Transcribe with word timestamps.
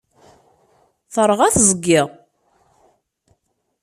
Terɣa 1.13 1.47
teẓgi. 1.55 2.01